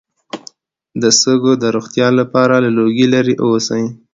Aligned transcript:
د 1.01 1.03
سږو 1.21 1.53
د 1.63 1.65
روغتیا 1.75 2.07
لپاره 2.19 2.55
له 2.63 2.69
لوګي 2.77 3.07
لرې 3.13 3.35
اوسئ 3.43 3.83